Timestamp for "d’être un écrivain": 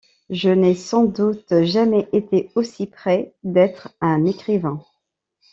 3.43-4.83